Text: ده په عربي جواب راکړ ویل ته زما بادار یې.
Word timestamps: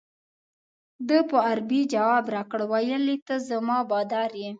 ده 1.07 1.17
په 1.29 1.37
عربي 1.49 1.81
جواب 1.93 2.23
راکړ 2.35 2.61
ویل 2.71 3.05
ته 3.27 3.35
زما 3.49 3.77
بادار 3.91 4.31
یې. 4.41 4.49